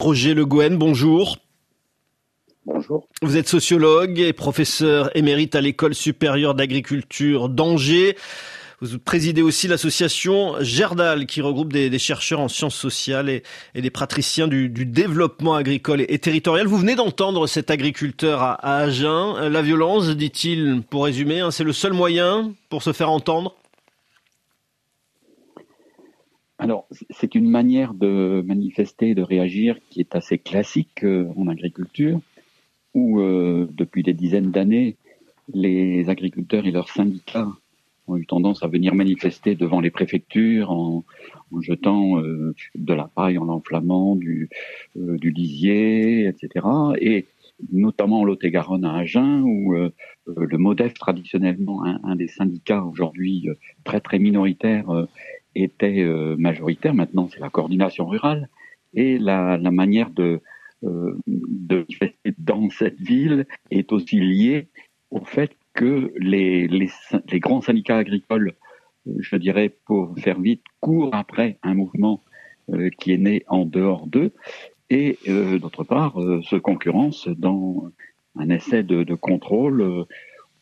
[0.00, 1.38] Roger Le Gouen, bonjour.
[2.64, 3.08] Bonjour.
[3.20, 8.16] Vous êtes sociologue et professeur émérite à l'école supérieure d'agriculture d'Angers.
[8.80, 13.42] Vous présidez aussi l'association Gerdal qui regroupe des, chercheurs en sciences sociales et,
[13.74, 16.68] des praticiens du, développement agricole et, territorial.
[16.68, 19.48] Vous venez d'entendre cet agriculteur à, Agen.
[19.48, 23.56] La violence, dit-il, pour résumer, hein, c'est le seul moyen pour se faire entendre?
[26.68, 32.20] Alors, c'est une manière de manifester, de réagir qui est assez classique euh, en agriculture,
[32.92, 34.96] où euh, depuis des dizaines d'années,
[35.54, 37.48] les agriculteurs et leurs syndicats
[38.06, 41.04] ont eu tendance à venir manifester devant les préfectures en,
[41.62, 44.50] jetant euh, de la paille, en enflammant du,
[44.94, 46.66] du lisier, etc.
[47.00, 47.24] Et
[47.72, 53.48] notamment en Lot-et-Garonne à Agen, où le MODEF, traditionnellement un, un des syndicats aujourd'hui
[53.84, 55.06] très très minoritaire,
[55.62, 56.94] était euh, majoritaire.
[56.94, 58.48] Maintenant, c'est la coordination rurale
[58.94, 60.40] et la, manière de,
[60.84, 61.18] euh,
[62.38, 64.68] dans cette ville est aussi liée
[65.10, 66.90] au fait que les, les,
[67.40, 68.54] grands syndicats agricoles,
[69.06, 72.22] euh, je dirais pour faire vite, courent après un mouvement
[72.98, 74.30] qui est né en dehors d'eux
[74.90, 75.16] et
[75.58, 77.90] d'autre part se concurrencent dans
[78.36, 80.06] un essai de, de contrôle,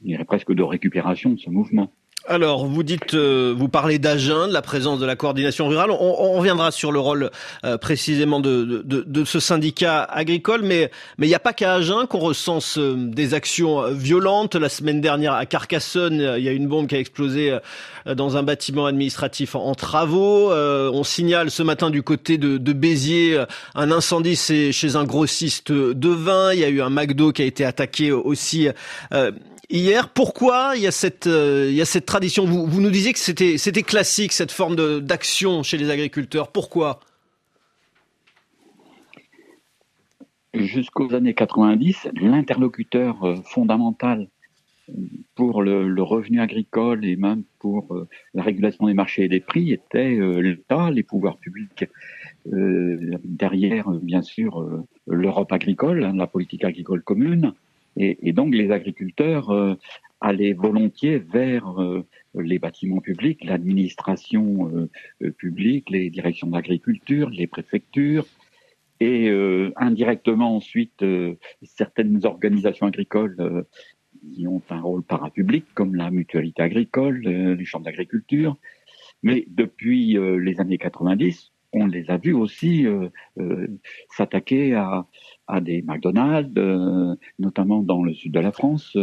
[0.00, 1.92] je dirais presque de récupération de ce mouvement.
[2.26, 5.90] Alors, vous dites, euh, vous parlez d'Agen, de la présence de la coordination rurale.
[5.90, 7.30] On, reviendra sur le rôle
[7.64, 8.84] euh, précisément de,
[9.24, 13.90] ce syndicat agricole, mais il n'y a pas qu'à Agen qu'on recense euh, des actions
[13.92, 14.54] violentes.
[14.54, 17.58] La semaine dernière à Carcassonne, il y a une bombe qui a explosé
[18.06, 20.52] dans un bâtiment administratif en, travaux.
[20.52, 26.08] on signale ce matin du côté de, de Béziers un incendie chez un grossiste de
[26.08, 26.52] vin.
[26.52, 28.68] Il y a eu un McDo qui a été attaqué aussi
[29.70, 30.12] hier.
[30.12, 32.44] Pourquoi il y a cette, euh, tradition?
[32.44, 36.50] Vous, nous disiez que c'était, classique, cette forme d'action chez les agriculteurs.
[36.52, 37.00] Pourquoi?
[40.52, 44.28] Jusqu'aux années 90, l'interlocuteur euh, fondamental
[45.36, 49.72] pour le, revenu agricole et même pour euh, la régulation des marchés et des prix
[49.72, 51.84] était l'État, les pouvoirs publics.
[52.44, 57.54] derrière, bien sûr, l'Europe agricole, hein, la politique agricole commune,
[57.96, 59.74] et, donc les agriculteurs euh,
[60.20, 64.88] allaient volontiers vers euh, les bâtiments publics, l'administration
[65.22, 68.26] euh, publique, les directions d'agriculture, les préfectures,
[69.02, 69.30] et
[69.76, 71.02] indirectement ensuite
[71.62, 73.64] certaines organisations agricoles
[74.34, 78.58] qui ont un rôle parapublic, comme la mutualité agricole, les chambres d'agriculture.
[79.22, 83.08] Mais depuis les années 90, on les a vus aussi euh,
[83.38, 83.66] euh,
[84.10, 85.06] s'attaquer à,
[85.46, 88.96] à, des McDonald's, euh, notamment dans le sud de la France,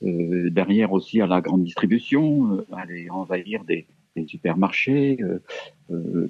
[0.00, 5.18] derrière aussi à la grande distribution, aller envahir des, des supermarchés,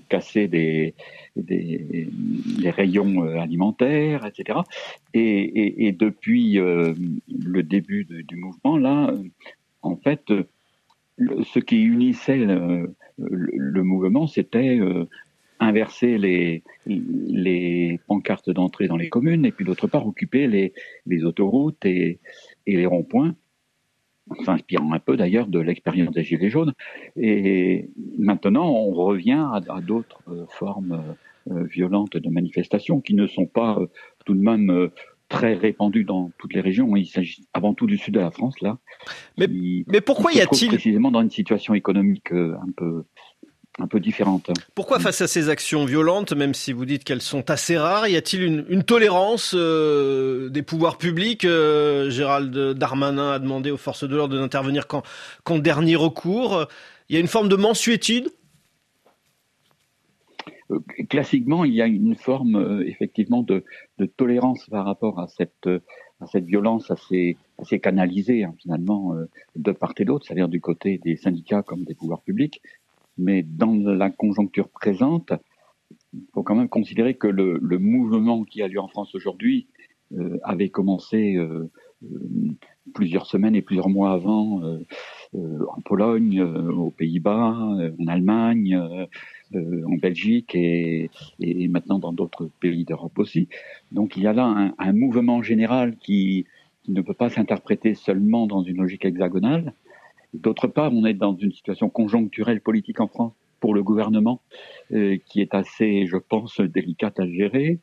[0.08, 0.94] casser des,
[1.36, 2.08] des,
[2.58, 4.60] des, rayons alimentaires, etc.
[5.14, 9.12] Et, et, et depuis le début du mouvement, là,
[9.82, 10.32] en fait,
[11.18, 14.78] ce qui unissait le, le mouvement, c'était
[15.58, 20.72] inverser les, les pancartes d'entrée dans les communes et puis d'autre part occuper les,
[21.06, 22.20] les autoroutes et,
[22.66, 23.34] et les ronds-points,
[24.44, 26.72] s'inspirant un peu d'ailleurs de l'expérience des Gilets jaunes.
[27.16, 31.16] Et maintenant, on revient à, d'autres euh, formes
[31.50, 33.86] euh, violentes de manifestations qui ne sont pas euh,
[34.24, 34.90] tout de même
[35.28, 36.94] très répandues dans toutes les régions.
[36.96, 38.78] Il s'agit avant tout du sud de la France, là.
[39.38, 39.48] Mais,
[39.88, 43.04] mais pourquoi y a-t-il précisément dans une situation économique un peu
[43.78, 44.50] un peu différente.
[44.74, 48.16] Pourquoi face à ces actions violentes, même si vous dites qu'elles sont assez rares, y
[48.16, 54.16] a-t-il une, tolérance euh, des pouvoirs publics euh, Gérald Darmanin a demandé aux forces de
[54.16, 56.66] l'ordre d'intervenir qu'en dernier recours.
[57.08, 58.30] Il y a une forme de mensuétude
[60.70, 60.78] euh,
[61.10, 63.62] Classiquement, il y a une forme effectivement de,
[64.16, 65.68] tolérance par rapport à cette,
[66.20, 69.14] à cette violence assez, assez canalisée hein, finalement
[69.54, 72.62] de part et d'autre, c'est-à-dire du côté des syndicats comme des pouvoirs publics.
[73.18, 75.32] Mais dans la conjoncture présente,
[76.12, 79.66] il faut quand même considérer que le, mouvement qui a lieu en France aujourd'hui
[80.14, 81.70] euh, avait commencé euh,
[82.04, 82.08] euh,
[82.94, 84.62] plusieurs semaines et plusieurs mois avant
[85.34, 87.52] en Pologne, aux Pays-Bas,
[87.98, 88.80] en Allemagne,
[89.54, 91.10] en Belgique et,
[91.68, 93.48] maintenant dans d'autres pays d'Europe aussi.
[93.92, 96.46] Donc il y a là un, mouvement général qui
[96.88, 99.74] ne peut pas s'interpréter seulement dans une logique hexagonale,
[100.36, 104.40] D'autre part, on est dans une situation conjoncturelle politique en France pour le gouvernement
[104.92, 107.80] euh, qui est assez, je pense, délicate à gérer.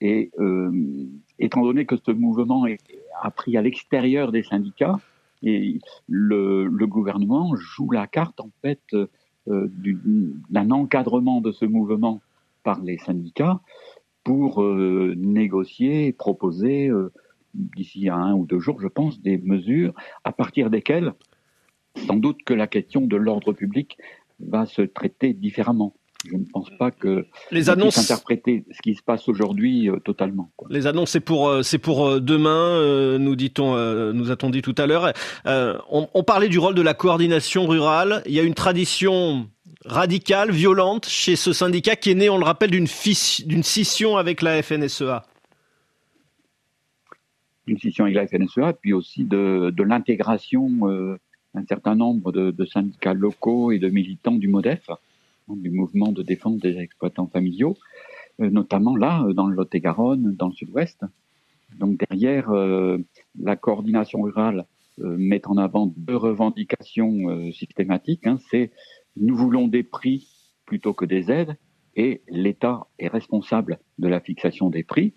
[0.00, 0.70] Et euh,
[1.38, 2.78] étant donné que ce mouvement est,
[3.22, 4.98] a pris à l'extérieur des syndicats,
[5.42, 9.06] le, gouvernement joue la carte en fait euh,
[9.46, 12.20] d'un encadrement de ce mouvement
[12.64, 13.60] par les syndicats
[14.24, 16.90] pour négocier proposer
[17.54, 19.94] d'ici à un ou deux jours, je pense, des mesures
[20.24, 21.14] à partir desquelles,
[22.06, 23.98] sans doute que la question de l'ordre public
[24.40, 25.94] va se traiter différemment.
[26.30, 30.50] Je ne pense pas que les annonces interpréter ce qui se passe aujourd'hui euh, totalement.
[30.70, 34.74] Les annonces c'est pour euh, c'est pour euh, demain, nous dit-on, nous a-t-on dit tout
[34.78, 35.12] à l'heure.
[35.44, 38.22] On, on, parlait du rôle de la coordination rurale.
[38.26, 39.48] Il y a une tradition
[39.84, 42.88] radicale, violente chez ce syndicat qui est né, on le rappelle, d'une
[43.46, 45.24] d'une scission avec la FNSEA
[47.68, 51.18] une scission avec la FNSEA, puis aussi de, de l'intégration
[51.56, 56.12] euh, d'un certain nombre de, syndicats locaux et de militants du MODEF, hein, du mouvement
[56.12, 57.76] de défense des exploitants familiaux,
[58.40, 61.04] euh, notamment là, dans le Lot-et-Garonne, dans le sud-ouest.
[61.78, 62.98] Donc derrière, euh,
[63.38, 64.66] la coordination rurale
[64.98, 68.26] met en avant deux revendications systématiques.
[68.26, 68.70] Hein, C'est
[69.14, 70.26] nous voulons des prix
[70.64, 71.56] plutôt que des aides,
[71.96, 75.12] et l'État est responsable de la fixation des prix.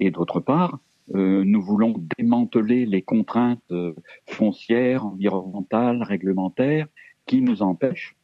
[0.00, 0.80] Et d'autre part,
[1.14, 3.94] euh, nous voulons démanteler les contraintes euh,
[4.26, 6.88] foncières, environnementales, réglementaires
[7.26, 8.16] qui nous empêchent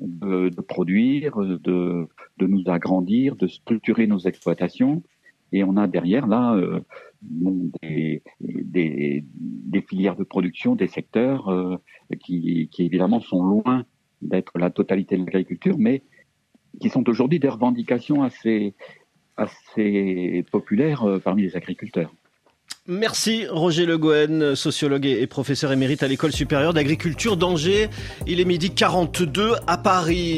[0.00, 5.02] de, de produire, de, de, nous agrandir, de structurer nos exploitations.
[5.52, 6.80] Et on a derrière là euh,
[7.82, 11.76] des, des, des, filières de production, des secteurs euh,
[12.20, 13.84] qui, qui évidemment sont loin
[14.22, 16.02] d'être la totalité de l'agriculture, mais
[16.80, 18.74] qui sont aujourd'hui des revendications assez,
[19.36, 22.12] assez populaires parmi les agriculteurs.
[22.86, 27.88] Merci Roger Le Gouen, sociologue et professeur émérite à l'école supérieure d'agriculture d'Angers.
[28.26, 30.32] Il est midi 42 à Paris.